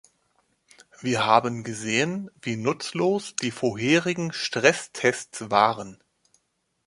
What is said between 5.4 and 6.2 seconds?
waren.